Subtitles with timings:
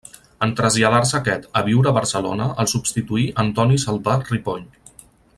[0.43, 4.65] En traslladar-se aquest a viure a Barcelona el substituí Antoni Salvà Ripoll.